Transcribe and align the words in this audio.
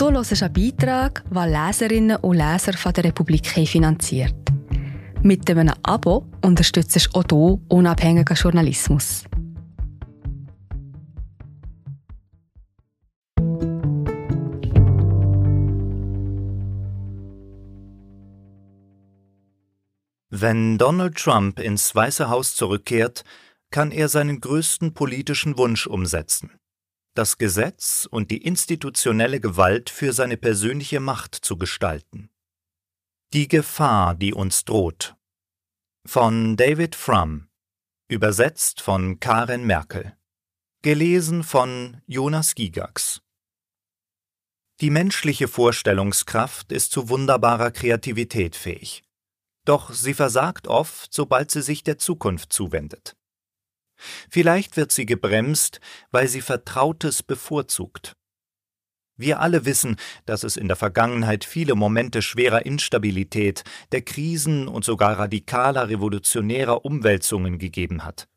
Du 0.00 0.10
hörst 0.10 0.42
einen 0.42 0.50
Beitrag, 0.54 1.22
den 1.28 1.52
Leserinnen 1.52 2.16
und 2.16 2.38
Leser 2.38 2.72
von 2.72 2.90
der 2.94 3.04
Republik 3.04 3.46
finanziert. 3.46 4.34
Mit 5.22 5.50
einem 5.50 5.74
Abo 5.82 6.24
unterstützt 6.42 6.96
du 6.96 7.18
auch 7.18 7.24
du 7.24 7.60
unabhängigen 7.68 8.34
Journalismus. 8.34 9.24
Wenn 20.30 20.78
Donald 20.78 21.16
Trump 21.16 21.60
ins 21.60 21.94
Weiße 21.94 22.30
Haus 22.30 22.56
zurückkehrt, 22.56 23.22
kann 23.70 23.92
er 23.92 24.08
seinen 24.08 24.40
größten 24.40 24.94
politischen 24.94 25.58
Wunsch 25.58 25.86
umsetzen 25.86 26.52
das 27.14 27.38
Gesetz 27.38 28.06
und 28.10 28.30
die 28.30 28.44
institutionelle 28.44 29.40
Gewalt 29.40 29.90
für 29.90 30.12
seine 30.12 30.36
persönliche 30.36 31.00
Macht 31.00 31.34
zu 31.34 31.56
gestalten. 31.56 32.30
Die 33.32 33.48
Gefahr, 33.48 34.14
die 34.14 34.34
uns 34.34 34.64
droht. 34.64 35.16
Von 36.06 36.56
David 36.56 36.94
Frum. 36.94 37.48
Übersetzt 38.08 38.80
von 38.80 39.20
Karen 39.20 39.66
Merkel. 39.66 40.16
Gelesen 40.82 41.44
von 41.44 42.00
Jonas 42.06 42.54
Gigax. 42.54 43.20
Die 44.80 44.90
menschliche 44.90 45.46
Vorstellungskraft 45.46 46.72
ist 46.72 46.90
zu 46.90 47.10
wunderbarer 47.10 47.70
Kreativität 47.70 48.56
fähig. 48.56 49.04
Doch 49.66 49.92
sie 49.92 50.14
versagt 50.14 50.68
oft, 50.68 51.12
sobald 51.12 51.50
sie 51.50 51.60
sich 51.60 51.84
der 51.84 51.98
Zukunft 51.98 52.52
zuwendet. 52.52 53.14
Vielleicht 54.28 54.76
wird 54.76 54.92
sie 54.92 55.06
gebremst, 55.06 55.80
weil 56.10 56.28
sie 56.28 56.40
Vertrautes 56.40 57.22
bevorzugt. 57.22 58.16
Wir 59.16 59.40
alle 59.40 59.66
wissen, 59.66 59.96
dass 60.24 60.44
es 60.44 60.56
in 60.56 60.66
der 60.66 60.78
Vergangenheit 60.78 61.44
viele 61.44 61.74
Momente 61.74 62.22
schwerer 62.22 62.64
Instabilität, 62.64 63.64
der 63.92 64.00
Krisen 64.00 64.66
und 64.66 64.82
sogar 64.82 65.18
radikaler 65.18 65.90
revolutionärer 65.90 66.86
Umwälzungen 66.86 67.58
gegeben 67.58 68.02
hat. 68.02 68.28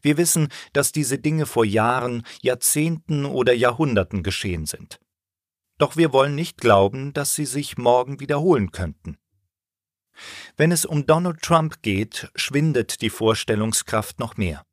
Wir 0.00 0.16
wissen, 0.16 0.48
dass 0.72 0.92
diese 0.92 1.18
Dinge 1.18 1.44
vor 1.44 1.66
Jahren, 1.66 2.24
Jahrzehnten 2.40 3.26
oder 3.26 3.52
Jahrhunderten 3.52 4.22
geschehen 4.22 4.64
sind. 4.64 5.00
Doch 5.76 5.96
wir 5.96 6.12
wollen 6.14 6.34
nicht 6.34 6.58
glauben, 6.58 7.12
dass 7.12 7.34
sie 7.34 7.46
sich 7.46 7.76
morgen 7.76 8.18
wiederholen 8.20 8.72
könnten. 8.72 9.18
Wenn 10.56 10.72
es 10.72 10.86
um 10.86 11.06
Donald 11.06 11.42
Trump 11.42 11.82
geht, 11.82 12.30
schwindet 12.36 13.02
die 13.02 13.10
Vorstellungskraft 13.10 14.18
noch 14.18 14.36
mehr. 14.36 14.64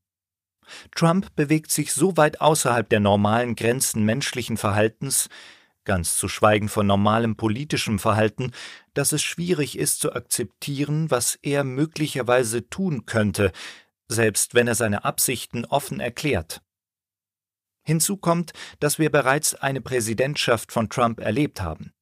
Trump 0.95 1.36
bewegt 1.36 1.72
sich 1.72 1.94
so 1.94 2.17
weit 2.17 2.42
außerhalb 2.42 2.89
der 2.89 3.00
normalen 3.00 3.56
Grenzen 3.56 4.03
menschlichen 4.06 4.58
Verhaltens, 4.58 5.30
ganz 5.86 6.17
zu 6.17 6.28
schweigen 6.28 6.70
von 6.70 6.86
normalem 6.86 7.36
politischem 7.36 8.00
Verhalten, 8.00 8.52
dass 8.94 9.11
es 9.11 9.23
schwierig 9.23 9.78
ist 9.78 10.00
zu 10.00 10.14
akzeptieren, 10.14 11.09
was 11.09 11.36
er 11.42 11.64
möglicherweise 11.64 12.70
tun 12.70 13.06
könnte, 13.06 13.52
selbst 14.08 14.53
wenn 14.53 14.67
er 14.67 14.76
seine 14.76 15.06
Absichten 15.06 15.66
offen 15.66 16.00
erklärt. 16.00 16.61
Hinzu 17.83 18.17
kommt, 18.17 18.54
dass 18.80 19.00
wir 19.00 19.09
bereits 19.09 19.56
eine 19.56 19.81
Präsidentschaft 19.81 20.72
von 20.72 20.89
Trump 20.89 21.20
erlebt 21.20 21.61
haben. 21.61 21.94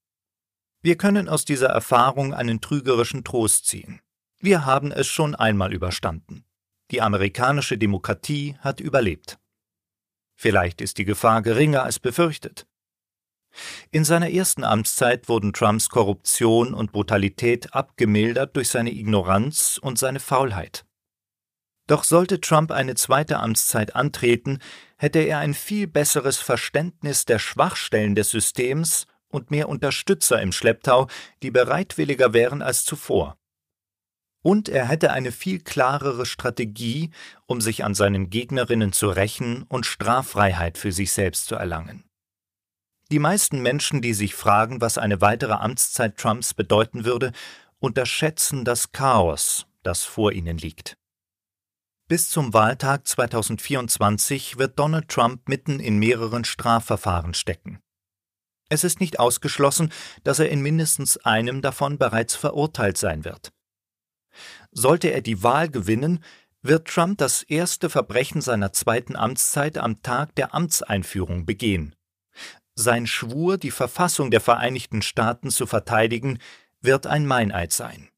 Wir 0.81 0.97
können 0.97 1.29
aus 1.29 1.45
dieser 1.45 1.69
Erfahrung 1.69 2.33
einen 2.33 2.61
trügerischen 2.61 3.23
Trost 3.23 3.67
ziehen. 3.67 4.01
Wir 4.39 4.65
haben 4.65 4.91
es 4.91 5.07
schon 5.07 5.33
einmal 5.33 5.73
überstanden. 5.73 6.43
Die 6.91 7.01
amerikanische 7.01 7.77
Demokratie 7.77 8.55
hat 8.59 8.79
überlebt. 8.79 9.37
Vielleicht 10.35 10.79
ist 10.81 10.97
die 10.97 11.05
Gefahr 11.05 11.41
geringer 11.41 11.83
als 11.83 11.99
befürchtet. 11.99 12.65
In 13.91 14.05
seiner 14.05 14.29
ersten 14.29 14.63
Amtszeit 14.63 15.27
wurden 15.27 15.51
Trumps 15.51 15.89
Korruption 15.89 16.73
und 16.73 16.91
Brutalität 16.91 17.73
abgemildert 17.73 18.55
durch 18.55 18.69
seine 18.69 18.91
Ignoranz 18.91 19.79
und 19.81 19.97
seine 19.97 20.19
Faulheit. 20.19 20.85
Doch 21.87 22.03
sollte 22.03 22.39
Trump 22.39 22.71
eine 22.71 22.95
zweite 22.95 23.39
Amtszeit 23.39 23.95
antreten, 23.95 24.59
hätte 24.97 25.19
er 25.19 25.39
ein 25.39 25.53
viel 25.53 25.87
besseres 25.87 26.37
Verständnis 26.37 27.25
der 27.25 27.39
Schwachstellen 27.39 28.13
des 28.13 28.29
Systems 28.29 29.07
und 29.29 29.51
mehr 29.51 29.69
Unterstützer 29.69 30.41
im 30.41 30.51
Schlepptau, 30.51 31.07
die 31.41 31.51
bereitwilliger 31.51 32.33
wären 32.33 32.61
als 32.61 32.85
zuvor 32.85 33.37
und 34.41 34.69
er 34.69 34.87
hätte 34.87 35.11
eine 35.11 35.31
viel 35.31 35.59
klarere 35.59 36.25
Strategie, 36.25 37.11
um 37.45 37.61
sich 37.61 37.83
an 37.83 37.95
seinen 37.95 38.29
Gegnerinnen 38.29 38.93
zu 38.93 39.09
rächen 39.09 39.63
und 39.63 39.85
Straffreiheit 39.85 40.77
für 40.77 40.91
sich 40.91 41.11
selbst 41.11 41.47
zu 41.47 41.55
erlangen. 41.55 42.03
Die 43.11 43.19
meisten 43.19 43.61
Menschen, 43.61 44.01
die 44.01 44.13
sich 44.13 44.35
fragen, 44.35 44.81
was 44.81 44.97
eine 44.97 45.21
weitere 45.21 45.53
Amtszeit 45.53 46.17
Trumps 46.17 46.53
bedeuten 46.53 47.05
würde, 47.05 47.31
unterschätzen 47.79 48.65
das 48.65 48.91
Chaos, 48.91 49.65
das 49.83 50.03
vor 50.03 50.33
ihnen 50.33 50.57
liegt. 50.57 50.97
Bis 52.09 52.29
zum 52.29 52.53
Wahltag 52.53 53.05
2024 53.07 54.57
wird 54.57 54.79
Donald 54.79 55.09
Trump 55.09 55.49
mitten 55.49 55.79
in 55.79 55.97
mehreren 55.97 56.45
Strafverfahren 56.45 57.33
stecken. 57.33 57.79
Es 58.69 58.83
ist 58.83 58.99
nicht 58.99 59.19
ausgeschlossen, 59.19 59.91
dass 60.23 60.39
er 60.39 60.49
in 60.49 60.61
mindestens 60.61 61.17
einem 61.17 61.61
davon 61.61 61.97
bereits 61.97 62.35
verurteilt 62.35 62.97
sein 62.97 63.23
wird. 63.25 63.51
Sollte 64.71 65.09
er 65.09 65.21
die 65.21 65.43
Wahl 65.43 65.69
gewinnen, 65.69 66.23
wird 66.61 66.87
Trump 66.87 67.17
das 67.17 67.43
erste 67.43 67.89
Verbrechen 67.89 68.41
seiner 68.41 68.73
zweiten 68.73 69.15
Amtszeit 69.15 69.77
am 69.77 70.01
Tag 70.01 70.35
der 70.35 70.53
Amtseinführung 70.53 71.45
begehen. 71.45 71.95
Sein 72.75 73.07
Schwur, 73.07 73.57
die 73.57 73.71
Verfassung 73.71 74.29
der 74.29 74.41
Vereinigten 74.41 75.01
Staaten 75.01 75.49
zu 75.49 75.65
verteidigen, 75.65 76.39
wird 76.81 77.07
ein 77.07 77.25
Meineid 77.25 77.71
sein. 77.73 78.09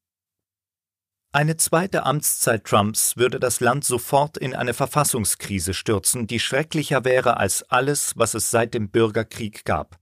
Eine 1.32 1.56
zweite 1.56 2.04
Amtszeit 2.04 2.64
Trumps 2.64 3.16
würde 3.16 3.38
das 3.38 3.60
Land 3.60 3.84
sofort 3.84 4.36
in 4.36 4.54
eine 4.54 4.74
Verfassungskrise 4.74 5.74
stürzen, 5.74 6.26
die 6.26 6.40
schrecklicher 6.40 7.04
wäre 7.04 7.36
als 7.36 7.62
alles, 7.70 8.14
was 8.16 8.34
es 8.34 8.50
seit 8.50 8.74
dem 8.74 8.90
Bürgerkrieg 8.90 9.64
gab. 9.64 10.00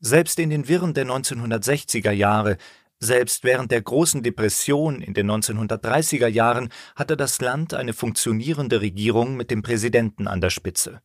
Selbst 0.00 0.38
in 0.38 0.50
den 0.50 0.68
Wirren 0.68 0.92
der 0.92 1.06
1960er 1.06 2.10
Jahre 2.10 2.58
selbst 3.00 3.44
während 3.44 3.70
der 3.70 3.82
großen 3.82 4.22
Depression 4.22 5.00
in 5.00 5.14
den 5.14 5.30
1930er 5.30 6.28
Jahren 6.28 6.70
hatte 6.96 7.16
das 7.16 7.40
Land 7.40 7.74
eine 7.74 7.92
funktionierende 7.92 8.80
Regierung 8.80 9.36
mit 9.36 9.50
dem 9.50 9.62
Präsidenten 9.62 10.26
an 10.26 10.40
der 10.40 10.50
Spitze. 10.50 11.00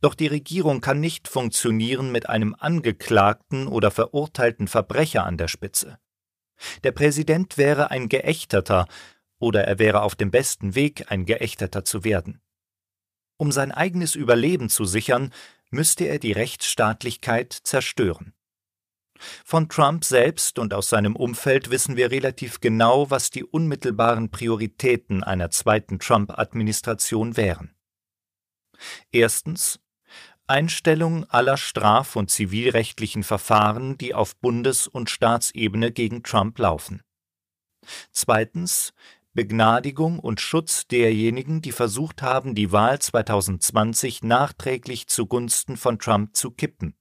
Doch 0.00 0.14
die 0.14 0.26
Regierung 0.26 0.80
kann 0.80 1.00
nicht 1.00 1.28
funktionieren 1.28 2.12
mit 2.12 2.28
einem 2.28 2.54
angeklagten 2.58 3.66
oder 3.66 3.90
verurteilten 3.90 4.68
Verbrecher 4.68 5.24
an 5.24 5.38
der 5.38 5.48
Spitze. 5.48 5.98
Der 6.84 6.92
Präsident 6.92 7.58
wäre 7.58 7.90
ein 7.90 8.08
Geächteter 8.08 8.86
oder 9.38 9.64
er 9.64 9.78
wäre 9.78 10.02
auf 10.02 10.14
dem 10.14 10.30
besten 10.30 10.74
Weg, 10.74 11.10
ein 11.10 11.24
Geächteter 11.24 11.84
zu 11.84 12.04
werden. 12.04 12.40
Um 13.36 13.50
sein 13.50 13.72
eigenes 13.72 14.14
Überleben 14.14 14.68
zu 14.68 14.84
sichern, 14.84 15.32
müsste 15.70 16.04
er 16.04 16.18
die 16.18 16.32
Rechtsstaatlichkeit 16.32 17.52
zerstören. 17.52 18.32
Von 19.44 19.68
Trump 19.68 20.04
selbst 20.04 20.58
und 20.58 20.74
aus 20.74 20.88
seinem 20.88 21.16
Umfeld 21.16 21.70
wissen 21.70 21.96
wir 21.96 22.10
relativ 22.10 22.60
genau, 22.60 23.10
was 23.10 23.30
die 23.30 23.44
unmittelbaren 23.44 24.30
Prioritäten 24.30 25.22
einer 25.22 25.50
zweiten 25.50 25.98
Trump-Administration 25.98 27.36
wären. 27.36 27.74
Erstens 29.12 29.80
Einstellung 30.46 31.24
aller 31.30 31.56
straf- 31.56 32.16
und 32.16 32.30
zivilrechtlichen 32.30 33.22
Verfahren, 33.22 33.96
die 33.96 34.14
auf 34.14 34.36
Bundes- 34.36 34.86
und 34.86 35.08
Staatsebene 35.08 35.90
gegen 35.90 36.22
Trump 36.22 36.58
laufen. 36.58 37.02
Zweitens 38.10 38.92
Begnadigung 39.32 40.18
und 40.20 40.40
Schutz 40.40 40.86
derjenigen, 40.86 41.60
die 41.60 41.72
versucht 41.72 42.22
haben, 42.22 42.54
die 42.54 42.70
Wahl 42.72 43.00
2020 43.00 44.22
nachträglich 44.22 45.08
zugunsten 45.08 45.76
von 45.76 45.98
Trump 45.98 46.36
zu 46.36 46.52
kippen. 46.52 46.94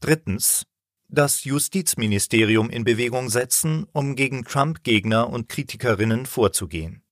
Drittens 0.00 0.66
das 1.08 1.44
Justizministerium 1.44 2.70
in 2.70 2.84
Bewegung 2.84 3.30
setzen, 3.30 3.86
um 3.92 4.14
gegen 4.14 4.44
Trump-Gegner 4.44 5.28
und 5.28 5.48
Kritikerinnen 5.48 6.26
vorzugehen. 6.26 7.02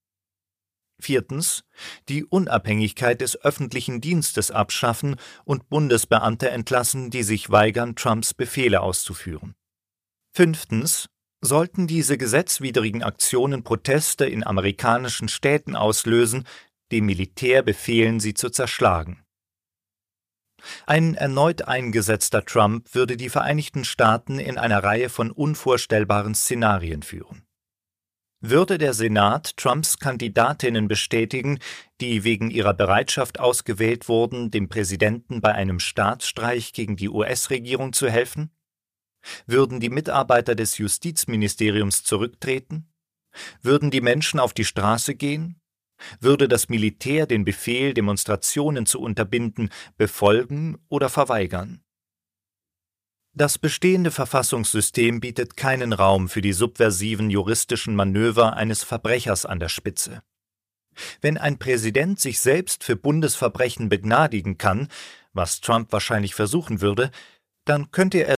Viertens. 0.98 1.64
Die 2.08 2.24
Unabhängigkeit 2.24 3.20
des 3.20 3.40
öffentlichen 3.42 4.00
Dienstes 4.00 4.50
abschaffen 4.50 5.16
und 5.44 5.68
Bundesbeamte 5.68 6.50
entlassen, 6.50 7.10
die 7.10 7.22
sich 7.22 7.50
weigern, 7.50 7.96
Trumps 7.96 8.32
Befehle 8.34 8.80
auszuführen. 8.80 9.54
Fünftens. 10.32 11.08
Sollten 11.42 11.86
diese 11.86 12.16
gesetzwidrigen 12.16 13.02
Aktionen 13.02 13.62
Proteste 13.62 14.24
in 14.24 14.42
amerikanischen 14.42 15.28
Städten 15.28 15.76
auslösen, 15.76 16.44
dem 16.92 17.06
Militär 17.06 17.62
befehlen, 17.62 18.20
sie 18.20 18.32
zu 18.32 18.48
zerschlagen. 18.48 19.25
Ein 20.86 21.14
erneut 21.14 21.62
eingesetzter 21.62 22.44
Trump 22.44 22.94
würde 22.94 23.16
die 23.16 23.28
Vereinigten 23.28 23.84
Staaten 23.84 24.38
in 24.38 24.58
einer 24.58 24.82
Reihe 24.82 25.08
von 25.08 25.30
unvorstellbaren 25.30 26.34
Szenarien 26.34 27.02
führen. 27.02 27.46
Würde 28.40 28.76
der 28.78 28.92
Senat 28.92 29.56
Trumps 29.56 29.98
Kandidatinnen 29.98 30.88
bestätigen, 30.88 31.58
die 32.00 32.22
wegen 32.22 32.50
ihrer 32.50 32.74
Bereitschaft 32.74 33.40
ausgewählt 33.40 34.08
wurden, 34.08 34.50
dem 34.50 34.68
Präsidenten 34.68 35.40
bei 35.40 35.54
einem 35.54 35.80
Staatsstreich 35.80 36.72
gegen 36.72 36.96
die 36.96 37.08
US-Regierung 37.08 37.92
zu 37.92 38.10
helfen? 38.10 38.50
Würden 39.46 39.80
die 39.80 39.88
Mitarbeiter 39.88 40.54
des 40.54 40.78
Justizministeriums 40.78 42.04
zurücktreten? 42.04 42.92
Würden 43.62 43.90
die 43.90 44.00
Menschen 44.00 44.38
auf 44.38 44.52
die 44.52 44.64
Straße 44.64 45.14
gehen? 45.14 45.60
Würde 46.20 46.48
das 46.48 46.68
Militär 46.68 47.26
den 47.26 47.44
Befehl, 47.44 47.94
Demonstrationen 47.94 48.86
zu 48.86 49.00
unterbinden, 49.00 49.70
befolgen 49.96 50.78
oder 50.88 51.08
verweigern? 51.08 51.82
Das 53.32 53.58
bestehende 53.58 54.10
Verfassungssystem 54.10 55.20
bietet 55.20 55.58
keinen 55.58 55.92
Raum 55.92 56.30
für 56.30 56.40
die 56.40 56.54
subversiven 56.54 57.28
juristischen 57.28 57.94
Manöver 57.94 58.56
eines 58.56 58.82
Verbrechers 58.82 59.44
an 59.44 59.60
der 59.60 59.68
Spitze. 59.68 60.22
Wenn 61.20 61.36
ein 61.36 61.58
Präsident 61.58 62.18
sich 62.18 62.40
selbst 62.40 62.82
für 62.82 62.96
Bundesverbrechen 62.96 63.90
begnadigen 63.90 64.56
kann, 64.56 64.88
was 65.34 65.60
Trump 65.60 65.92
wahrscheinlich 65.92 66.34
versuchen 66.34 66.80
würde, 66.80 67.10
dann 67.66 67.90
könnte 67.90 68.24
er. 68.24 68.36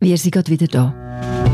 Wir 0.00 0.16
sind 0.16 0.30
gerade 0.30 0.52
wieder 0.52 0.68
da. 0.68 1.53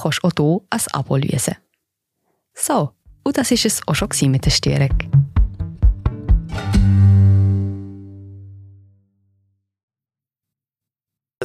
kannst 0.00 0.22
du 0.22 0.28
auch 0.28 0.32
hier 0.36 0.60
ein 0.70 0.80
Abo 0.92 1.16
lösen. 1.16 1.56
So, 2.54 2.92
und 3.24 3.36
das 3.36 3.50
war 3.50 3.64
es 3.64 3.82
auch 3.86 3.94
schon 3.94 4.30
mit 4.30 4.44
der 4.44 4.50
Störung. 4.50 5.26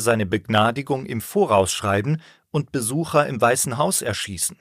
seine 0.02 0.26
Begnadigung 0.26 1.06
im 1.06 1.22
Voraus 1.22 1.72
schreiben 1.72 2.22
und 2.50 2.72
Besucher 2.72 3.28
im 3.28 3.40
Weißen 3.40 3.78
Haus 3.78 4.02
erschießen. 4.02 4.58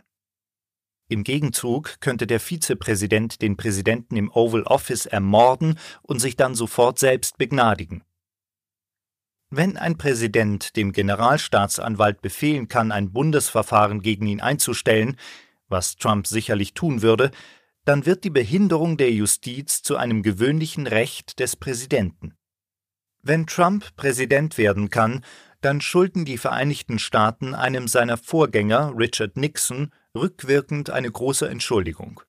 Im 1.09 1.25
Gegenzug 1.25 2.01
könnte 2.01 2.27
der 2.27 2.39
Vizepräsident 2.39 3.43
den 3.43 3.57
Präsidenten 3.57 4.17
im 4.17 4.31
Oval 4.31 4.63
Office 4.63 5.07
ermorden 5.07 5.79
und 6.03 6.21
sich 6.21 6.37
dann 6.37 6.55
sofort 6.55 7.01
selbst 7.01 7.37
begnadigen. 7.37 8.05
Wenn 9.53 9.77
ein 9.77 9.99
Präsident 9.99 10.77
dem 10.77 10.93
Generalstaatsanwalt 10.93 12.23
befehlen 12.23 12.69
kann, 12.69 12.93
ein 12.93 13.13
Bundesverfahren 13.13 14.01
gegen 14.01 14.27
ihn 14.27 14.41
einzustellen, 14.41 15.17
was 15.69 15.97
Trump 15.97 16.29
sicherlich 16.29 16.73
tun 16.73 17.03
würde, 17.03 17.33
dann 17.85 18.07
wird 18.07 18.23
die 18.23 18.31
Behinderung 18.31 18.97
der 18.97 19.11
Justiz 19.11 19.83
zu 19.83 19.97
einem 19.97 20.23
gewöhnlichen 20.23 20.87
Recht 20.87 21.41
des 21.41 21.57
Präsidenten. 21.57 22.37
Wenn 23.23 23.49
Trump 23.49 23.97
Präsident 23.97 24.57
werden 24.57 24.89
kann, 24.89 25.25
dann 25.61 25.81
schulden 25.81 26.25
die 26.25 26.39
Vereinigten 26.39 27.01
Staaten 27.01 27.55
einem 27.55 27.89
seiner 27.89 28.17
Vorgänger, 28.17 28.95
Richard 28.97 29.37
Nixon, 29.37 29.91
rückwirkend 30.15 30.91
eine 30.91 31.11
große 31.11 31.49
Entschuldigung. 31.49 32.21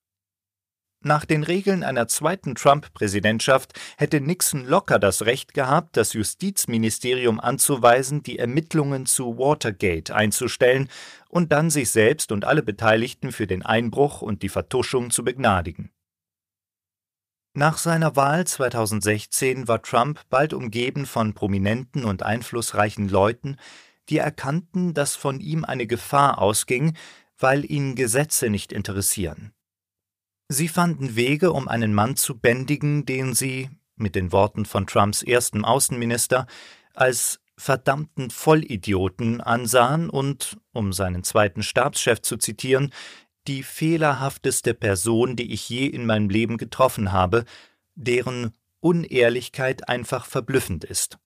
Nach 1.04 1.24
den 1.24 1.42
Regeln 1.42 1.82
einer 1.82 2.06
zweiten 2.06 2.54
Trump-Präsidentschaft 2.54 3.72
hätte 3.96 4.20
Nixon 4.20 4.64
locker 4.64 5.00
das 5.00 5.22
Recht 5.22 5.52
gehabt, 5.52 5.96
das 5.96 6.12
Justizministerium 6.12 7.40
anzuweisen, 7.40 8.22
die 8.22 8.38
Ermittlungen 8.38 9.06
zu 9.06 9.36
Watergate 9.36 10.14
einzustellen 10.14 10.88
und 11.28 11.50
dann 11.50 11.70
sich 11.70 11.90
selbst 11.90 12.30
und 12.30 12.44
alle 12.44 12.62
Beteiligten 12.62 13.32
für 13.32 13.48
den 13.48 13.64
Einbruch 13.64 14.22
und 14.22 14.42
die 14.42 14.48
Vertuschung 14.48 15.10
zu 15.10 15.24
begnadigen. 15.24 15.90
Nach 17.54 17.78
seiner 17.78 18.14
Wahl 18.14 18.46
2016 18.46 19.66
war 19.66 19.82
Trump 19.82 20.20
bald 20.30 20.54
umgeben 20.54 21.04
von 21.04 21.34
prominenten 21.34 22.04
und 22.04 22.22
einflussreichen 22.22 23.08
Leuten, 23.08 23.56
die 24.08 24.18
erkannten, 24.18 24.94
dass 24.94 25.16
von 25.16 25.40
ihm 25.40 25.64
eine 25.64 25.88
Gefahr 25.88 26.38
ausging, 26.38 26.96
weil 27.38 27.68
ihn 27.70 27.96
Gesetze 27.96 28.50
nicht 28.50 28.72
interessieren. 28.72 29.52
Sie 30.52 30.68
fanden 30.68 31.16
Wege, 31.16 31.50
um 31.52 31.66
einen 31.66 31.94
Mann 31.94 32.14
zu 32.14 32.38
bändigen, 32.38 33.06
den 33.06 33.32
sie, 33.32 33.70
mit 33.96 34.14
den 34.14 34.32
Worten 34.32 34.66
von 34.66 34.86
Trumps 34.86 35.22
erstem 35.22 35.64
Außenminister, 35.64 36.46
als 36.92 37.40
verdammten 37.56 38.28
Vollidioten 38.28 39.40
ansahen 39.40 40.10
und, 40.10 40.58
um 40.72 40.92
seinen 40.92 41.24
zweiten 41.24 41.62
Stabschef 41.62 42.20
zu 42.20 42.36
zitieren, 42.36 42.92
die 43.46 43.62
fehlerhafteste 43.62 44.74
Person, 44.74 45.36
die 45.36 45.52
ich 45.52 45.70
je 45.70 45.86
in 45.86 46.04
meinem 46.04 46.28
Leben 46.28 46.58
getroffen 46.58 47.12
habe, 47.12 47.46
deren 47.94 48.52
Unehrlichkeit 48.80 49.88
einfach 49.88 50.26
verblüffend 50.26 50.84
ist. 50.84 51.18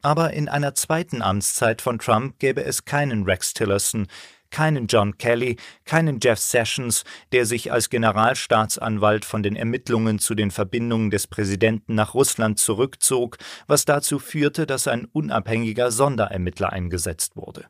Aber 0.00 0.32
in 0.32 0.48
einer 0.48 0.74
zweiten 0.74 1.20
Amtszeit 1.20 1.82
von 1.82 1.98
Trump 1.98 2.38
gäbe 2.38 2.64
es 2.64 2.86
keinen 2.86 3.24
Rex 3.24 3.52
Tillerson, 3.52 4.06
keinen 4.54 4.86
John 4.86 5.18
Kelly, 5.18 5.56
keinen 5.84 6.20
Jeff 6.22 6.38
Sessions, 6.38 7.02
der 7.32 7.44
sich 7.44 7.72
als 7.72 7.90
Generalstaatsanwalt 7.90 9.24
von 9.24 9.42
den 9.42 9.56
Ermittlungen 9.56 10.20
zu 10.20 10.36
den 10.36 10.52
Verbindungen 10.52 11.10
des 11.10 11.26
Präsidenten 11.26 11.96
nach 11.96 12.14
Russland 12.14 12.60
zurückzog, 12.60 13.38
was 13.66 13.84
dazu 13.84 14.20
führte, 14.20 14.64
dass 14.64 14.86
ein 14.86 15.06
unabhängiger 15.06 15.90
Sonderermittler 15.90 16.72
eingesetzt 16.72 17.34
wurde. 17.34 17.66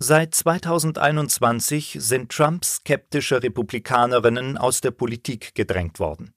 Seit 0.00 0.34
2021 0.34 1.98
sind 2.00 2.32
Trump-skeptische 2.32 3.44
Republikanerinnen 3.44 4.58
aus 4.58 4.80
der 4.80 4.90
Politik 4.90 5.54
gedrängt 5.54 6.00
worden. 6.00 6.34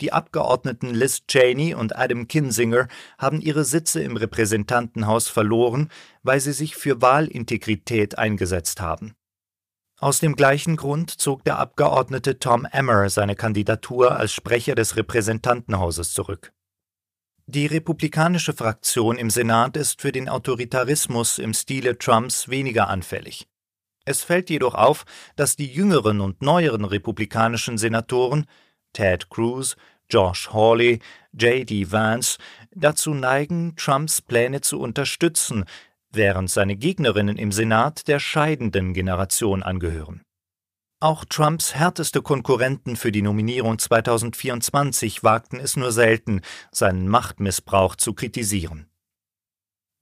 Die 0.00 0.12
Abgeordneten 0.12 0.94
Liz 0.94 1.26
Cheney 1.26 1.74
und 1.74 1.96
Adam 1.96 2.28
Kinzinger 2.28 2.88
haben 3.18 3.40
ihre 3.40 3.64
Sitze 3.64 4.02
im 4.02 4.16
Repräsentantenhaus 4.16 5.28
verloren, 5.28 5.90
weil 6.22 6.40
sie 6.40 6.52
sich 6.52 6.76
für 6.76 7.00
Wahlintegrität 7.00 8.18
eingesetzt 8.18 8.80
haben. 8.80 9.14
Aus 9.98 10.20
dem 10.20 10.36
gleichen 10.36 10.76
Grund 10.76 11.10
zog 11.10 11.44
der 11.44 11.58
Abgeordnete 11.58 12.38
Tom 12.38 12.66
Emmer 12.70 13.08
seine 13.08 13.34
Kandidatur 13.34 14.16
als 14.16 14.34
Sprecher 14.34 14.74
des 14.74 14.96
Repräsentantenhauses 14.96 16.12
zurück. 16.12 16.52
Die 17.46 17.64
republikanische 17.64 18.52
Fraktion 18.52 19.16
im 19.16 19.30
Senat 19.30 19.78
ist 19.78 20.02
für 20.02 20.12
den 20.12 20.28
Autoritarismus 20.28 21.38
im 21.38 21.54
Stile 21.54 21.96
Trumps 21.96 22.48
weniger 22.48 22.88
anfällig. 22.88 23.48
Es 24.04 24.22
fällt 24.22 24.50
jedoch 24.50 24.74
auf, 24.74 25.06
dass 25.36 25.56
die 25.56 25.72
jüngeren 25.72 26.20
und 26.20 26.42
neueren 26.42 26.84
republikanischen 26.84 27.78
Senatoren 27.78 28.46
Ted 28.92 29.28
Cruz, 29.30 29.76
Josh 30.10 30.50
Hawley, 30.52 31.00
J.D. 31.32 31.90
Vance 31.90 32.38
dazu 32.74 33.14
neigen, 33.14 33.74
Trumps 33.76 34.22
Pläne 34.22 34.60
zu 34.60 34.80
unterstützen, 34.80 35.64
während 36.10 36.50
seine 36.50 36.76
Gegnerinnen 36.76 37.36
im 37.36 37.52
Senat 37.52 38.08
der 38.08 38.18
scheidenden 38.20 38.94
Generation 38.94 39.62
angehören. 39.62 40.22
Auch 40.98 41.26
Trumps 41.26 41.74
härteste 41.74 42.22
Konkurrenten 42.22 42.96
für 42.96 43.12
die 43.12 43.20
Nominierung 43.20 43.78
2024 43.78 45.22
wagten 45.22 45.60
es 45.60 45.76
nur 45.76 45.92
selten, 45.92 46.40
seinen 46.72 47.06
Machtmissbrauch 47.08 47.96
zu 47.96 48.14
kritisieren. 48.14 48.88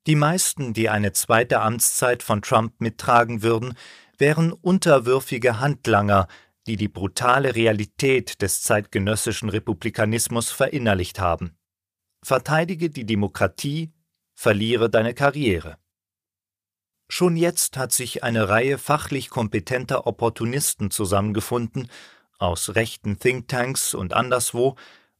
Die 0.06 0.14
meisten, 0.14 0.72
die 0.72 0.88
eine 0.88 1.12
zweite 1.12 1.60
Amtszeit 1.60 2.22
von 2.22 2.42
Trump 2.42 2.74
mittragen 2.78 3.42
würden, 3.42 3.74
wären 4.18 4.52
unterwürfige 4.52 5.58
Handlanger, 5.58 6.28
die 6.66 6.76
die 6.76 6.88
brutale 6.88 7.54
Realität 7.54 8.40
des 8.42 8.62
zeitgenössischen 8.62 9.48
Republikanismus 9.48 10.50
verinnerlicht 10.50 11.18
haben. 11.18 11.56
Verteidige 12.22 12.90
die 12.90 13.04
Demokratie, 13.04 13.92
verliere 14.34 14.88
deine 14.88 15.14
Karriere. 15.14 15.76
Schon 17.08 17.36
jetzt 17.36 17.76
hat 17.76 17.92
sich 17.92 18.24
eine 18.24 18.48
Reihe 18.48 18.78
fachlich 18.78 19.28
kompetenter 19.28 20.06
Opportunisten 20.06 20.90
zusammengefunden, 20.90 21.90
aus 22.38 22.74
rechten 22.74 23.18
Thinktanks 23.18 23.94
und 23.94 24.14
anderswo, 24.14 24.76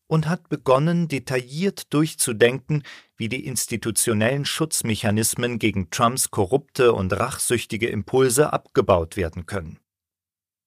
und 0.06 0.28
hat 0.28 0.48
begonnen, 0.48 1.08
detailliert 1.08 1.92
durchzudenken, 1.92 2.82
wie 3.16 3.28
die 3.28 3.46
institutionellen 3.46 4.44
Schutzmechanismen 4.44 5.58
gegen 5.58 5.90
Trumps 5.90 6.30
korrupte 6.30 6.92
und 6.92 7.12
rachsüchtige 7.12 7.88
Impulse 7.88 8.52
abgebaut 8.52 9.16
werden 9.16 9.46
können. 9.46 9.78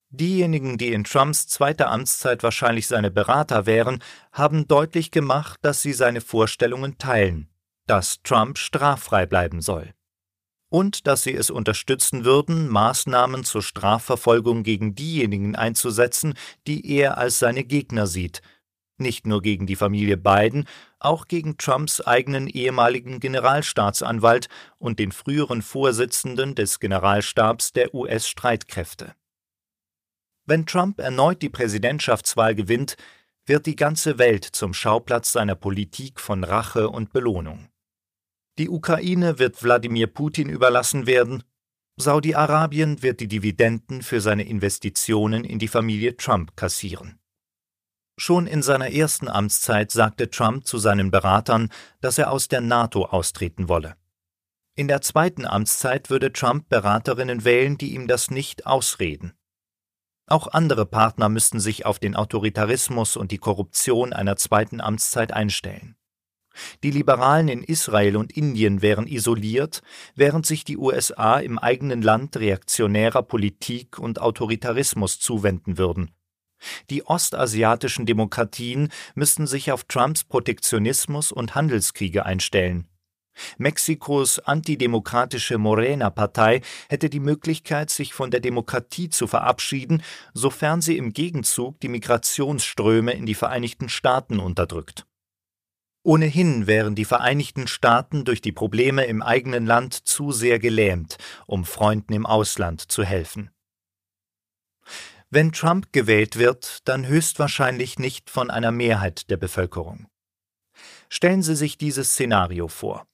Diejenigen, 0.09 0.77
die 0.77 0.93
in 0.93 1.03
Trumps 1.03 1.47
zweiter 1.47 1.91
Amtszeit 1.91 2.41
wahrscheinlich 2.41 2.87
seine 2.87 3.11
Berater 3.11 3.65
wären, 3.65 4.01
haben 4.31 4.67
deutlich 4.67 5.11
gemacht, 5.11 5.59
dass 5.61 5.81
sie 5.81 5.91
seine 5.91 6.21
Vorstellungen 6.21 6.97
teilen, 6.97 7.49
dass 7.87 8.21
Trump 8.23 8.57
straffrei 8.57 9.25
bleiben 9.25 9.61
soll. 9.61 9.93
und 10.69 11.07
dass 11.07 11.23
sie 11.23 11.33
es 11.33 11.49
unterstützen 11.49 12.25
würden, 12.25 12.67
Maßnahmen 12.67 13.45
zur 13.45 13.61
Strafverfolgung 13.61 14.63
gegen 14.63 14.95
diejenigen 14.95 15.55
einzusetzen, 15.55 16.33
die 16.67 16.91
er 16.91 17.17
als 17.17 17.39
seine 17.39 17.63
Gegner 17.63 18.05
sieht, 18.05 18.41
nicht 18.97 19.27
nur 19.27 19.41
gegen 19.41 19.67
die 19.67 19.75
Familie 19.75 20.17
Biden, 20.17 20.65
auch 20.99 21.27
gegen 21.27 21.57
Trumps 21.57 22.01
eigenen 22.01 22.47
ehemaligen 22.47 23.19
Generalstaatsanwalt 23.19 24.49
und 24.77 24.99
den 24.99 25.11
früheren 25.11 25.61
Vorsitzenden 25.61 26.55
des 26.55 26.79
Generalstabs 26.79 27.71
der 27.71 27.93
US-Streitkräfte. 27.93 29.15
Wenn 30.47 30.65
Trump 30.65 30.99
erneut 30.99 31.41
die 31.41 31.49
Präsidentschaftswahl 31.49 32.55
gewinnt, 32.55 32.95
wird 33.45 33.65
die 33.65 33.75
ganze 33.75 34.17
Welt 34.17 34.45
zum 34.45 34.73
Schauplatz 34.73 35.33
seiner 35.33 35.55
Politik 35.55 36.21
von 36.21 36.45
Rache 36.45 36.89
und 36.89 37.11
Belohnung. 37.11 37.67
Die 38.57 38.69
Ukraine 38.69 39.39
wird 39.39 39.61
Wladimir 39.61 40.07
Putin 40.07 40.49
überlassen 40.49 41.05
werden, 41.05 41.43
Saudi-Arabien 41.99 43.03
wird 43.03 43.19
die 43.19 43.27
Dividenden 43.27 44.01
für 44.03 44.21
seine 44.21 44.43
Investitionen 44.43 45.43
in 45.43 45.59
die 45.59 45.67
Familie 45.67 46.15
Trump 46.15 46.55
kassieren. 46.55 47.19
Schon 48.17 48.47
in 48.47 48.61
seiner 48.61 48.91
ersten 48.91 49.27
Amtszeit 49.27 49.91
sagte 49.91 50.29
Trump 50.29 50.65
zu 50.65 50.77
seinen 50.77 51.11
Beratern, 51.11 51.69
dass 51.99 52.17
er 52.17 52.31
aus 52.31 52.47
der 52.47 52.61
NATO 52.61 53.05
austreten 53.05 53.67
wolle. 53.67 53.95
In 54.75 54.87
der 54.87 55.01
zweiten 55.01 55.45
Amtszeit 55.45 56.09
würde 56.09 56.31
Trump 56.31 56.69
Beraterinnen 56.69 57.43
wählen, 57.43 57.77
die 57.77 57.95
ihm 57.95 58.07
das 58.07 58.31
nicht 58.31 58.65
ausreden. 58.65 59.33
Auch 60.27 60.47
andere 60.47 60.85
Partner 60.85 61.29
müssten 61.29 61.61
sich 61.61 61.85
auf 61.85 61.99
den 61.99 62.15
Autoritarismus 62.15 63.15
und 63.15 63.31
die 63.31 63.37
Korruption 63.37 64.11
einer 64.11 64.35
zweiten 64.35 64.81
Amtszeit 64.81 65.31
einstellen. 65.31 65.95
Die 66.83 66.91
Liberalen 66.91 67.47
in 67.47 67.63
Israel 67.63 68.17
und 68.17 68.35
Indien 68.35 68.81
wären 68.81 69.07
isoliert, 69.07 69.81
während 70.15 70.45
sich 70.45 70.65
die 70.65 70.77
USA 70.77 71.39
im 71.39 71.57
eigenen 71.59 72.01
Land 72.01 72.35
reaktionärer 72.35 73.23
Politik 73.23 73.99
und 73.99 74.19
Autoritarismus 74.19 75.19
zuwenden 75.19 75.77
würden. 75.77 76.11
Die 76.89 77.05
ostasiatischen 77.05 78.05
Demokratien 78.05 78.89
müssten 79.15 79.47
sich 79.47 79.71
auf 79.71 79.83
Trumps 79.83 80.23
Protektionismus 80.23 81.31
und 81.31 81.55
Handelskriege 81.55 82.25
einstellen. 82.25 82.87
Mexikos 83.57 84.39
antidemokratische 84.39 85.57
Morena-Partei 85.57 86.61
hätte 86.89 87.09
die 87.09 87.19
Möglichkeit, 87.19 87.89
sich 87.89 88.13
von 88.13 88.31
der 88.31 88.39
Demokratie 88.39 89.09
zu 89.09 89.27
verabschieden, 89.27 90.03
sofern 90.33 90.81
sie 90.81 90.97
im 90.97 91.13
Gegenzug 91.13 91.79
die 91.79 91.89
Migrationsströme 91.89 93.13
in 93.13 93.25
die 93.25 93.35
Vereinigten 93.35 93.89
Staaten 93.89 94.39
unterdrückt. 94.39 95.05
Ohnehin 96.03 96.67
wären 96.67 96.95
die 96.95 97.03
Vereinigten 97.03 97.67
Staaten 97.67 98.23
durch 98.23 98.39
die 98.39 98.53
Probleme 98.53 99.03
im 99.05 99.21
eigenen 99.21 99.65
Land 99.65 99.93
zu 99.93 100.31
sehr 100.31 100.57
gelähmt, 100.57 101.17
um 101.47 101.65
Freunden 101.65 102.13
im 102.13 102.25
Ausland 102.25 102.89
zu 102.89 103.03
helfen. 103.03 103.51
Wenn 105.29 105.51
Trump 105.51 105.91
gewählt 105.91 106.37
wird, 106.37 106.87
dann 106.87 107.05
höchstwahrscheinlich 107.05 107.99
nicht 107.99 108.29
von 108.29 108.49
einer 108.49 108.71
Mehrheit 108.71 109.29
der 109.29 109.35
Bevölkerung. 109.35 110.07
Stellen 111.09 111.43
Sie 111.43 111.57
sich 111.57 111.77
dieses 111.77 112.11
Szenario 112.11 112.69
vor. 112.69 113.05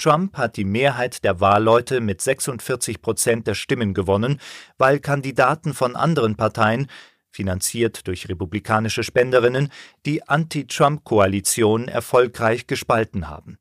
Trump 0.00 0.38
hat 0.38 0.56
die 0.56 0.64
Mehrheit 0.64 1.24
der 1.24 1.40
Wahlleute 1.40 2.00
mit 2.00 2.22
46 2.22 3.02
Prozent 3.02 3.46
der 3.46 3.54
Stimmen 3.54 3.92
gewonnen, 3.92 4.40
weil 4.78 4.98
Kandidaten 4.98 5.74
von 5.74 5.94
anderen 5.94 6.36
Parteien, 6.36 6.86
finanziert 7.30 8.06
durch 8.08 8.28
republikanische 8.28 9.02
Spenderinnen, 9.02 9.70
die 10.06 10.26
Anti-Trump-Koalition 10.26 11.86
erfolgreich 11.86 12.66
gespalten 12.66 13.28
haben. 13.28 13.58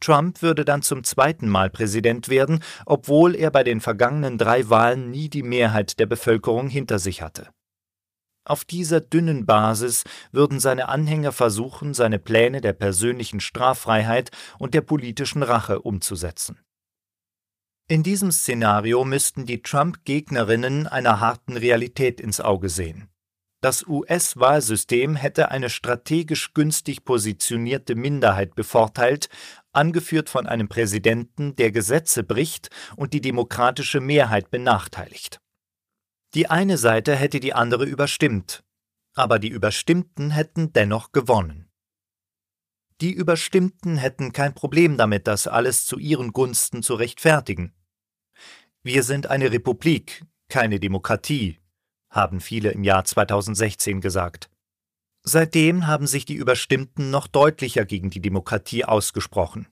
Trump 0.00 0.40
würde 0.40 0.64
dann 0.64 0.82
zum 0.82 1.04
zweiten 1.04 1.48
Mal 1.48 1.68
Präsident 1.68 2.28
werden, 2.28 2.62
obwohl 2.86 3.34
er 3.34 3.50
bei 3.50 3.64
den 3.64 3.80
vergangenen 3.80 4.38
drei 4.38 4.70
Wahlen 4.70 5.10
nie 5.10 5.28
die 5.28 5.42
Mehrheit 5.42 5.98
der 5.98 6.06
Bevölkerung 6.06 6.68
hinter 6.68 6.98
sich 6.98 7.20
hatte. 7.20 7.48
Auf 8.44 8.64
dieser 8.64 9.00
dünnen 9.00 9.46
Basis 9.46 10.04
würden 10.32 10.60
seine 10.60 10.88
Anhänger 10.88 11.32
versuchen, 11.32 11.94
seine 11.94 12.18
Pläne 12.18 12.60
der 12.60 12.72
persönlichen 12.72 13.40
Straffreiheit 13.40 14.30
und 14.58 14.74
der 14.74 14.80
politischen 14.80 15.42
Rache 15.42 15.80
umzusetzen. 15.80 16.58
In 17.88 18.02
diesem 18.02 18.30
Szenario 18.30 19.04
müssten 19.04 19.46
die 19.46 19.62
Trump-Gegnerinnen 19.62 20.86
einer 20.86 21.20
harten 21.20 21.56
Realität 21.56 22.20
ins 22.20 22.40
Auge 22.40 22.68
sehen. 22.68 23.08
Das 23.62 23.86
US-Wahlsystem 23.86 25.16
hätte 25.16 25.50
eine 25.50 25.68
strategisch 25.68 26.54
günstig 26.54 27.04
positionierte 27.04 27.94
Minderheit 27.94 28.54
bevorteilt, 28.54 29.28
angeführt 29.72 30.30
von 30.30 30.46
einem 30.46 30.68
Präsidenten, 30.68 31.56
der 31.56 31.70
Gesetze 31.72 32.22
bricht 32.22 32.70
und 32.96 33.12
die 33.12 33.20
demokratische 33.20 34.00
Mehrheit 34.00 34.50
benachteiligt. 34.50 35.40
Die 36.34 36.48
eine 36.48 36.78
Seite 36.78 37.16
hätte 37.16 37.40
die 37.40 37.54
andere 37.54 37.84
überstimmt, 37.84 38.62
aber 39.14 39.38
die 39.38 39.48
Überstimmten 39.48 40.30
hätten 40.30 40.72
dennoch 40.72 41.10
gewonnen. 41.10 41.68
Die 43.00 43.12
Überstimmten 43.12 43.96
hätten 43.96 44.32
kein 44.32 44.54
Problem 44.54 44.96
damit, 44.96 45.26
das 45.26 45.46
alles 45.46 45.86
zu 45.86 45.98
ihren 45.98 46.32
Gunsten 46.32 46.82
zu 46.82 46.94
rechtfertigen. 46.94 47.74
Wir 48.82 49.02
sind 49.02 49.26
eine 49.26 49.50
Republik, 49.50 50.24
keine 50.48 50.78
Demokratie, 50.78 51.58
haben 52.10 52.40
viele 52.40 52.70
im 52.70 52.84
Jahr 52.84 53.04
2016 53.04 54.00
gesagt. 54.00 54.50
Seitdem 55.22 55.86
haben 55.86 56.06
sich 56.06 56.24
die 56.24 56.34
Überstimmten 56.34 57.10
noch 57.10 57.26
deutlicher 57.26 57.84
gegen 57.84 58.10
die 58.10 58.20
Demokratie 58.20 58.84
ausgesprochen. 58.84 59.66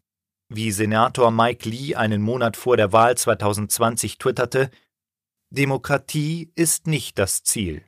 Wie 0.48 0.72
Senator 0.72 1.30
Mike 1.30 1.68
Lee 1.68 1.94
einen 1.94 2.22
Monat 2.22 2.56
vor 2.56 2.76
der 2.76 2.92
Wahl 2.92 3.16
2020 3.16 4.18
twitterte, 4.18 4.70
Demokratie 5.50 6.52
ist 6.56 6.86
nicht 6.86 7.18
das 7.18 7.42
Ziel. 7.42 7.82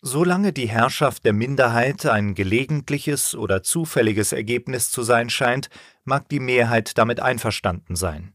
Solange 0.00 0.52
die 0.52 0.68
Herrschaft 0.68 1.24
der 1.24 1.32
Minderheit 1.32 2.06
ein 2.06 2.36
gelegentliches 2.36 3.34
oder 3.34 3.64
zufälliges 3.64 4.30
Ergebnis 4.30 4.92
zu 4.92 5.02
sein 5.02 5.30
scheint, 5.30 5.68
mag 6.04 6.28
die 6.28 6.38
Mehrheit 6.38 6.96
damit 6.96 7.18
einverstanden 7.18 7.96
sein. 7.96 8.34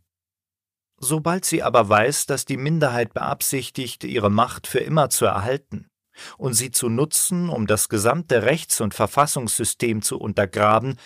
Sobald 0.98 1.46
sie 1.46 1.64
aber 1.64 1.88
weiß, 1.88 2.26
dass 2.26 2.44
die 2.44 2.58
Minderheit 2.58 3.14
beabsichtigt, 3.14 4.04
ihre 4.04 4.30
Macht 4.30 4.68
für 4.68 4.80
immer 4.80 5.10
zu 5.10 5.24
erhalten 5.24 5.88
und 6.38 6.56
sie 6.56 6.72
zu 6.72 6.90
nutzen, 6.90 7.48
um 7.48 7.68
das 7.68 7.88
gesamte 7.88 8.44
Rechts- 8.44 8.82
und 8.82 8.94
Verfassungssystem 8.94 10.02
zu 10.02 10.20
untergraben, 10.20 11.00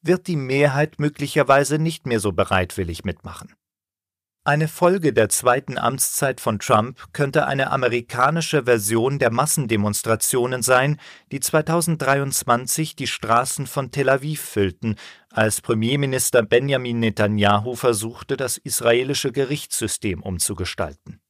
wird 0.00 0.28
die 0.28 0.36
Mehrheit 0.36 0.98
möglicherweise 0.98 1.78
nicht 1.78 2.06
mehr 2.06 2.20
so 2.20 2.32
bereitwillig 2.32 3.04
mitmachen. 3.04 3.54
Eine 4.50 4.66
Folge 4.66 5.12
der 5.12 5.28
zweiten 5.28 5.78
Amtszeit 5.78 6.40
von 6.40 6.58
Trump 6.58 7.12
könnte 7.12 7.46
eine 7.46 7.70
amerikanische 7.70 8.64
Version 8.64 9.20
der 9.20 9.30
Massendemonstrationen 9.30 10.62
sein, 10.62 10.98
die 11.30 11.38
2023 11.38 12.96
die 12.96 13.06
Straßen 13.06 13.68
von 13.68 13.92
Tel 13.92 14.08
Aviv 14.08 14.40
füllten, 14.40 14.96
als 15.30 15.60
Premierminister 15.60 16.42
Benjamin 16.42 16.98
Netanyahu 16.98 17.76
versuchte, 17.76 18.36
das 18.36 18.56
israelische 18.56 19.30
Gerichtssystem 19.30 20.20
umzugestalten. 20.20 21.20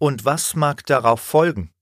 Und 0.00 0.24
was 0.24 0.56
mag 0.56 0.84
darauf 0.86 1.20
folgen? 1.20 1.72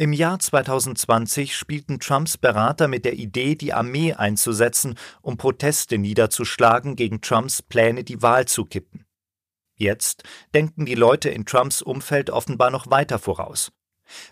Im 0.00 0.14
Jahr 0.14 0.38
2020 0.38 1.54
spielten 1.54 2.00
Trumps 2.00 2.38
Berater 2.38 2.88
mit 2.88 3.04
der 3.04 3.18
Idee, 3.18 3.54
die 3.54 3.74
Armee 3.74 4.14
einzusetzen, 4.14 4.94
um 5.20 5.36
Proteste 5.36 5.98
niederzuschlagen 5.98 6.96
gegen 6.96 7.20
Trumps 7.20 7.60
Pläne, 7.60 8.02
die 8.02 8.22
Wahl 8.22 8.48
zu 8.48 8.64
kippen. 8.64 9.04
Jetzt 9.76 10.22
denken 10.54 10.86
die 10.86 10.94
Leute 10.94 11.28
in 11.28 11.44
Trumps 11.44 11.82
Umfeld 11.82 12.30
offenbar 12.30 12.70
noch 12.70 12.90
weiter 12.90 13.18
voraus. 13.18 13.72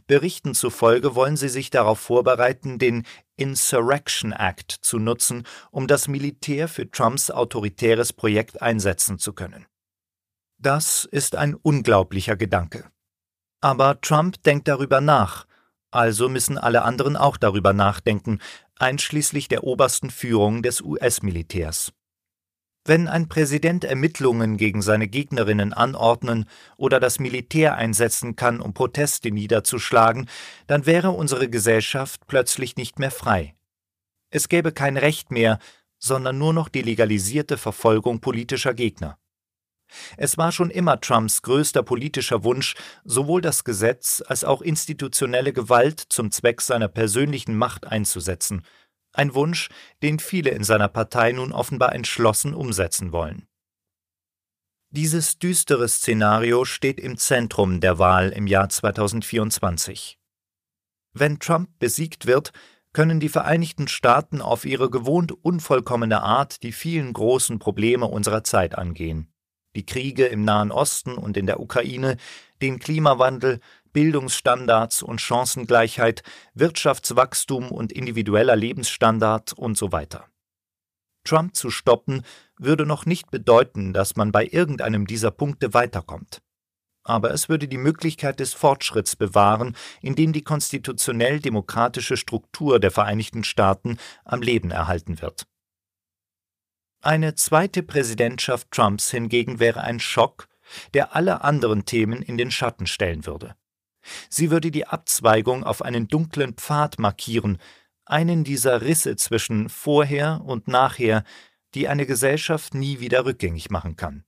Berichten 0.07 0.55
zufolge 0.55 1.15
wollen 1.15 1.37
sie 1.37 1.51
sich 1.51 1.69
darauf 1.69 2.01
vorbereiten, 2.01 2.79
den 2.79 3.05
Insurrection 3.37 4.33
Act 4.33 4.73
zu 4.73 4.99
nutzen, 4.99 5.43
um 5.71 5.87
das 5.87 6.09
Militär 6.09 6.69
für 6.69 6.91
Trumps 6.91 7.31
autoritäres 7.31 8.15
Projekt 8.15 8.63
einsetzen 8.63 9.19
zu 9.19 9.35
können. 9.35 9.67
Das 10.57 11.05
ist 11.05 11.37
ein 11.37 11.55
unglaublicher 11.55 12.37
Gedanke. 12.37 12.91
Aber 13.61 14.01
Trump 14.01 14.43
denkt 14.45 14.67
darüber 14.67 15.03
nach, 15.03 15.47
also 15.91 16.29
müssen 16.29 16.59
alle 16.59 16.83
anderen 16.83 17.17
auch 17.17 17.37
darüber 17.37 17.73
nachdenken, 17.73 18.39
einschließlich 18.79 19.49
der 19.49 19.65
obersten 19.65 20.11
Führung 20.11 20.63
des 20.63 20.81
US-Militärs. 20.81 21.93
Wenn 22.85 23.07
ein 23.07 23.29
Präsident 23.29 23.85
Ermittlungen 23.85 24.57
gegen 24.57 24.81
seine 24.81 25.09
Gegnerinnen 25.09 25.75
anordnen 25.75 26.47
oder 26.79 27.01
das 27.01 27.19
Militär 27.19 27.77
einsetzen 27.77 28.35
kann, 28.35 28.61
um 28.61 28.73
Proteste 28.73 29.31
niederzuschlagen, 29.31 30.29
dann 30.67 30.87
wäre 30.87 31.11
unsere 31.11 31.51
Gesellschaft 31.51 32.27
plötzlich 32.27 32.77
nicht 32.77 32.99
mehr 32.99 33.11
frei. 33.11 33.55
Es 34.31 34.49
gäbe 34.49 34.73
kein 34.73 34.97
Recht 34.97 35.31
mehr, 35.31 35.59
sondern 35.99 36.39
nur 36.39 36.55
noch 36.55 36.69
die 36.69 36.83
legalisierte 36.83 37.59
Verfolgung 37.59 38.21
politischer 38.21 38.73
Gegner. 38.73 39.19
Es 40.17 40.39
war 40.39 40.53
schon 40.53 40.71
immer 40.71 41.01
Trumps 41.01 41.43
größter 41.43 41.83
politischer 41.83 42.45
Wunsch, 42.45 42.75
sowohl 43.05 43.41
das 43.41 43.65
Gesetz 43.65 44.23
als 44.27 44.45
auch 44.45 44.63
institutionelle 44.63 45.53
Gewalt 45.53 46.01
zum 46.09 46.31
Zweck 46.31 46.61
seiner 46.61 46.89
persönlichen 46.89 47.57
Macht 47.57 47.87
einzusetzen, 47.87 48.63
Ein 49.15 49.35
Wunsch, 49.35 49.69
den 50.03 50.19
viele 50.19 50.51
in 50.51 50.63
seiner 50.63 50.89
Partei 50.89 51.33
nun 51.33 51.53
offenbar 51.53 51.95
entschlossen 51.95 52.55
umsetzen 52.55 53.11
wollen. 53.11 53.49
Dieses 54.91 55.39
düstere 55.39 55.89
Szenario 55.89 56.65
steht 56.65 57.01
im 57.01 57.17
Zentrum 57.17 57.81
der 57.81 57.99
Wahl 57.99 58.31
im 58.31 58.47
Jahr 58.47 58.69
2024. 58.69 60.19
Wenn 61.13 61.39
Trump 61.41 61.71
besiegt 61.79 62.27
wird, 62.27 62.53
können 62.93 63.21
die 63.21 63.29
Vereinigten 63.29 63.87
Staaten 63.87 64.41
auf 64.41 64.65
ihre 64.65 64.89
gewohnt 64.89 65.33
unvollkommene 65.33 66.23
Art 66.23 66.63
die 66.63 66.73
vielen 66.73 67.13
großen 67.13 67.59
Probleme 67.59 68.07
unserer 68.07 68.45
Zeit 68.45 68.77
angehen. 68.77 69.33
Die 69.79 69.87
Kriege 69.87 70.27
im 70.27 70.45
Nahen 70.45 70.71
Osten 70.71 71.15
und 71.15 71.37
in 71.37 71.47
der 71.47 71.61
Ukraine, 71.61 72.19
den 72.61 72.79
Klimawandel, 72.79 73.61
Bildungsstandards 73.95 75.03
und 75.03 75.21
Chancengleichheit, 75.21 76.23
Wirtschaftswachstum 76.53 77.71
und 77.71 77.93
individueller 77.93 78.57
Lebensstandard 78.57 79.55
und 79.55 79.79
so 79.79 79.91
weiter. 79.91 80.27
Trump 81.25 81.57
zu 81.57 81.71
stoppen 81.71 82.23
würde 82.59 82.85
noch 82.85 83.07
nicht 83.07 83.31
bedeuten, 83.31 83.93
dass 83.93 84.17
man 84.17 84.33
bei 84.33 84.47
irgendeinem 84.47 85.07
dieser 85.07 85.31
Punkte 85.31 85.73
weiterkommt 85.73 86.43
aber 87.09 87.33
es 87.33 87.49
würde 87.49 87.69
die 87.69 87.79
Möglichkeit 87.79 88.39
des 88.39 88.53
Fortschritts 88.53 89.17
bewahren, 89.17 89.75
indem 90.03 90.33
die 90.33 90.43
konstitutionell-demokratische 90.43 92.17
Struktur 92.17 92.79
der 92.79 92.91
Vereinigten 92.91 93.45
Staaten 93.45 93.97
am 94.25 94.43
Leben 94.43 94.71
erhalten 94.71 95.23
wird. 95.23 95.47
Eine 97.01 97.37
zweite 97.37 97.85
Präsidentschaft 97.85 98.73
Trumps 98.73 99.11
hingegen 99.11 99.61
wäre 99.61 99.83
ein 99.83 100.01
Schock, 100.01 100.49
der 100.95 101.15
alle 101.15 101.43
anderen 101.43 101.85
Themen 101.85 102.23
in 102.23 102.37
den 102.37 102.51
Schatten 102.51 102.87
stellen 102.87 103.25
würde. 103.25 103.55
Sie 104.29 104.51
würde 104.51 104.71
die 104.71 104.87
Abzweigung 104.87 105.65
auf 105.65 105.83
einen 105.83 106.09
dunklen 106.09 106.55
Pfad 106.55 106.99
markieren, 106.99 107.59
einen 108.05 108.43
dieser 108.43 108.81
Risse 108.83 109.17
zwischen 109.17 109.69
vorher 109.69 110.41
und 110.45 110.67
nachher, 110.67 111.25
die 111.75 111.89
eine 111.89 112.07
Gesellschaft 112.07 112.75
nie 112.75 113.01
wieder 113.01 113.25
rückgängig 113.25 113.71
machen 113.71 113.97
kann. 113.97 114.25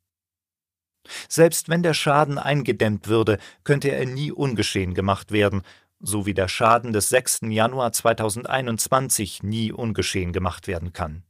Selbst 1.28 1.68
wenn 1.68 1.82
der 1.82 1.94
Schaden 1.94 2.38
eingedämmt 2.38 3.08
würde, 3.08 3.38
könnte 3.64 3.88
er 3.88 4.06
nie 4.06 4.30
ungeschehen 4.30 4.94
gemacht 4.94 5.32
werden, 5.32 5.62
so 5.98 6.26
wie 6.26 6.34
der 6.34 6.48
Schaden 6.48 6.92
des 6.92 7.08
6. 7.08 7.40
Januar 7.48 7.92
2021 7.92 9.42
nie 9.42 9.72
ungeschehen 9.72 10.32
gemacht 10.32 10.68
werden 10.68 10.92
kann. 10.92 11.24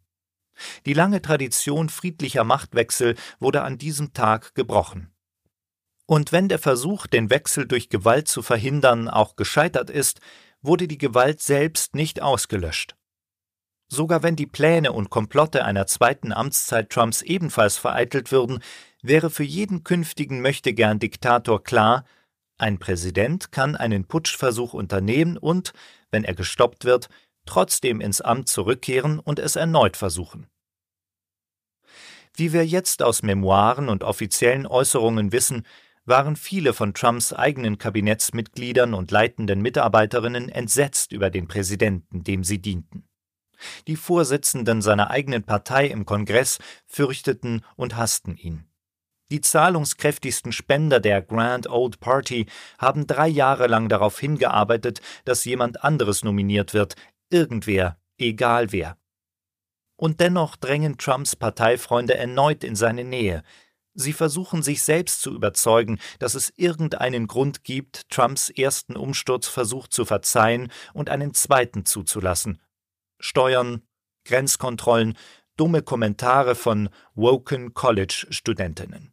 Die 0.87 0.93
lange 0.93 1.23
Tradition 1.23 1.89
friedlicher 1.89 2.45
Machtwechsel 2.45 3.17
wurde 3.39 3.63
an 3.63 3.79
diesem 3.79 4.13
Tag 4.13 4.55
gebrochen. 4.55 5.13
Und 6.07 6.33
wenn 6.33 6.49
der 6.49 6.59
Versuch, 6.59 7.07
den 7.07 7.31
Wechsel 7.31 7.67
durch 7.69 7.89
Gewalt 7.89 8.27
zu 8.27 8.43
verhindern, 8.43 9.09
auch 9.09 9.37
gescheitert 9.37 9.91
ist, 9.91 10.21
wurde 10.61 10.89
die 10.89 10.99
Gewalt 10.99 11.41
selbst 11.41 11.95
nicht 11.95 12.21
ausgelöscht. 12.21 12.97
Sogar 13.89 14.23
wenn 14.23 14.37
die 14.37 14.47
Pläne 14.47 14.93
und 14.93 15.11
Komplotte 15.11 15.65
einer 15.65 15.87
zweiten 15.87 16.33
Amtszeit 16.33 16.91
Trumps 16.91 17.23
ebenfalls 17.23 17.77
vereitelt 17.77 18.31
würden, 18.31 18.61
wäre 19.03 19.31
für 19.31 19.45
jeden 19.45 19.85
künftigen 19.85 20.41
Möchtegern-Diktator 20.43 21.63
klar, 21.63 22.05
ein 22.61 22.79
Präsident 22.79 23.53
kann 23.53 23.75
einen 23.75 24.05
Putschversuch 24.05 24.75
unternehmen 24.75 25.39
und, 25.39 25.73
wenn 26.11 26.25
er 26.25 26.35
gestoppt 26.35 26.85
wird, 26.85 27.09
trotzdem 27.51 28.01
ins 28.01 28.21
Amt 28.21 28.49
zurückkehren 28.49 29.19
und 29.19 29.41
es 29.41 29.57
erneut 29.57 29.97
versuchen. 29.97 30.47
Wie 32.35 32.53
wir 32.53 32.65
jetzt 32.65 33.03
aus 33.03 33.25
Memoiren 33.25 33.89
und 33.89 34.05
offiziellen 34.05 34.69
Äußerungen 34.69 35.33
wissen, 35.33 35.67
waren 36.05 36.37
viele 36.37 36.73
von 36.73 36.95
Trumps 36.95 37.33
eigenen 37.33 37.77
Kabinettsmitgliedern 37.77 38.95
und 38.95 39.11
leitenden 39.11 39.61
Mitarbeiterinnen 39.63 40.49
entsetzt 40.49 41.11
über 41.11 41.29
den 41.29 41.49
Präsidenten, 41.49 42.23
dem 42.23 42.45
sie 42.45 42.63
dienten. 42.63 43.09
Die 43.89 43.97
Vorsitzenden 43.97 44.81
seiner 44.81 45.11
eigenen 45.11 45.43
Partei 45.43 45.87
im 45.89 46.07
Kongress 46.07 46.59
fürchteten 46.87 47.65
und 47.75 47.97
hassten 47.97 48.37
ihn. 48.37 48.71
Die 49.31 49.41
zahlungskräftigsten 49.41 50.51
Spender 50.51 50.99
der 50.99 51.23
Grand 51.23 51.69
Old 51.69 52.01
Party 52.01 52.47
haben 52.79 53.07
drei 53.07 53.29
Jahre 53.29 53.69
lang 53.69 53.89
darauf 53.89 54.19
hingearbeitet, 54.19 55.01
dass 55.25 55.45
jemand 55.45 55.85
anderes 55.85 56.25
nominiert 56.25 56.75
wird, 56.75 56.97
irgendwer, 57.31 57.99
egal 58.19 58.73
wer. 58.73 58.99
Und 59.97 60.21
dennoch 60.21 60.57
drängen 60.57 60.99
Trumps 60.99 61.37
Parteifreunde 61.37 62.17
erneut 62.17 62.65
in 62.65 62.75
seine 62.75 63.05
Nähe. 63.05 63.43
Sie 63.93 64.13
versuchen 64.13 64.63
sich 64.63 64.83
selbst 64.83 65.21
zu 65.21 65.35
überzeugen, 65.35 65.99
dass 66.19 66.35
es 66.35 66.53
irgendeinen 66.57 67.27
Grund 67.27 67.65
gibt, 67.65 68.09
Trumps 68.09 68.49
ersten 68.49 68.97
Umsturzversuch 68.97 69.89
zu 69.89 70.05
verzeihen 70.05 70.73
und 70.95 71.11
einen 71.11 71.35
zweiten 71.35 71.85
zuzulassen. 71.85 72.63
Steuern, 73.19 73.83
Grenzkontrollen, 74.25 75.19
dumme 75.57 75.83
Kommentare 75.83 76.55
von 76.55 76.89
Woken 77.15 77.75
College 77.75 78.29
Studentinnen. 78.31 79.10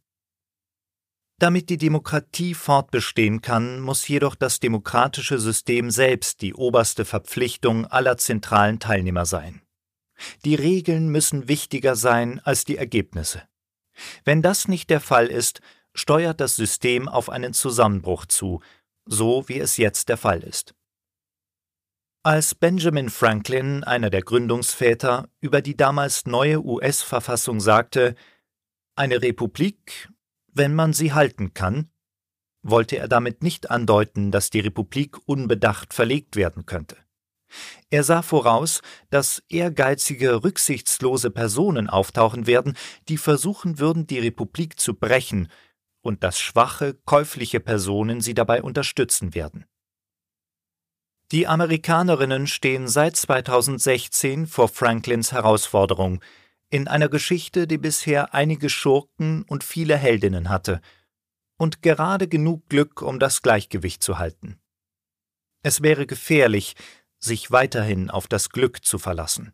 Damit 1.40 1.70
die 1.70 1.78
Demokratie 1.78 2.56
fortbestehen 2.56 3.42
kann, 3.42 3.80
muss 3.80 4.08
jedoch 4.08 4.34
das 4.34 4.60
demokratische 4.60 5.38
System 5.38 5.92
selbst 5.92 6.42
die 6.42 6.56
oberste 6.56 7.06
Verpflichtung 7.06 7.86
aller 7.86 8.18
zentralen 8.18 8.80
Teilnehmer 8.80 9.26
sein. 9.26 9.62
Die 10.46 10.56
Regeln 10.56 11.10
müssen 11.10 11.48
wichtiger 11.48 11.96
sein 11.96 12.40
als 12.40 12.66
die 12.66 12.78
Ergebnisse. 12.78 13.44
Wenn 14.26 14.42
das 14.42 14.68
nicht 14.68 14.90
der 14.90 15.00
Fall 15.00 15.28
ist, 15.28 15.62
steuert 15.94 16.40
das 16.40 16.56
System 16.56 17.08
auf 17.08 17.30
einen 17.30 17.54
Zusammenbruch 17.54 18.26
zu, 18.26 18.62
so 19.06 19.48
wie 19.48 19.60
es 19.60 19.78
jetzt 19.78 20.10
der 20.10 20.18
Fall 20.18 20.42
ist. 20.42 20.74
Als 22.24 22.56
Benjamin 22.56 23.10
Franklin, 23.10 23.84
einer 23.84 24.10
der 24.10 24.22
Gründungsväter, 24.22 25.30
über 25.40 25.62
die 25.62 25.78
damals 25.78 26.26
neue 26.26 26.64
US-Verfassung 26.64 27.60
sagte, 27.60 28.16
eine 28.96 29.22
Republik 29.22 30.10
wenn 30.58 30.76
man 30.76 30.94
sie 30.94 31.14
halten 31.14 31.54
kann, 31.54 31.90
wollte 32.64 32.98
er 32.98 33.08
damit 33.08 33.44
nicht 33.44 33.72
andeuten, 33.72 34.32
dass 34.32 34.50
die 34.50 34.60
Republik 34.60 35.18
unbedacht 35.26 35.94
verlegt 35.94 36.36
werden 36.36 36.66
könnte. 36.66 36.98
Er 37.90 38.04
sah 38.04 38.22
voraus, 38.22 38.82
dass 39.10 39.42
ehrgeizige, 39.48 40.44
rücksichtslose 40.44 41.32
Personen 41.32 41.90
auftauchen 41.90 42.46
werden, 42.46 42.76
die 43.08 43.18
versuchen 43.18 43.80
würden, 43.80 44.06
die 44.06 44.20
Republik 44.20 44.80
zu 44.80 44.94
brechen, 44.94 45.50
und 46.02 46.24
dass 46.24 46.40
schwache, 46.40 46.94
käufliche 47.06 47.60
Personen 47.60 48.22
sie 48.22 48.34
dabei 48.34 48.64
unterstützen 48.64 49.34
werden. 49.34 49.66
Die 51.32 51.48
Amerikanerinnen 51.48 52.48
stehen 52.48 52.88
seit 52.88 53.18
2016 53.18 54.48
vor 54.48 54.70
Franklins 54.70 55.34
Herausforderung, 55.34 56.22
in 56.70 56.88
einer 56.88 57.10
Geschichte, 57.10 57.68
die 57.68 57.78
bisher 57.78 58.34
einige 58.34 58.70
Schurken 58.70 59.44
und 59.44 59.64
viele 59.64 59.98
Heldinnen 59.98 60.50
hatte, 60.50 60.82
und 61.58 61.82
gerade 61.82 62.28
genug 62.28 62.70
Glück, 62.70 63.02
um 63.02 63.20
das 63.20 63.42
Gleichgewicht 63.42 64.04
zu 64.04 64.20
halten. 64.20 64.60
Es 65.64 65.82
wäre 65.82 66.06
gefährlich, 66.06 66.76
sich 67.20 67.52
weiterhin 67.52 68.12
auf 68.12 68.28
das 68.28 68.50
Glück 68.50 68.86
zu 68.86 69.00
verlassen. 69.00 69.54